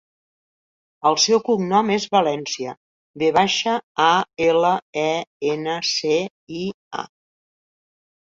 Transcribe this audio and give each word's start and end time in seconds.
El 1.09 1.17
seu 1.23 1.41
cognom 1.49 1.91
és 1.95 2.05
Valencia: 2.15 2.71
ve 3.23 3.29
baixa, 3.35 3.75
a, 4.07 4.09
ela, 4.47 4.73
e, 5.03 5.13
ena, 5.51 5.75
ce, 5.93 6.17
i, 6.61 6.65
a. 7.05 7.05